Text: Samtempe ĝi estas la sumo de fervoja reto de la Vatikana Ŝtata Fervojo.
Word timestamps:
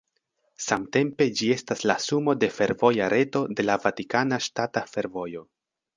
Samtempe 0.67 1.27
ĝi 1.41 1.49
estas 1.57 1.85
la 1.91 1.97
sumo 2.07 2.35
de 2.45 2.49
fervoja 2.55 3.11
reto 3.15 3.43
de 3.61 3.67
la 3.69 3.77
Vatikana 3.85 4.41
Ŝtata 4.47 4.85
Fervojo. 4.95 5.45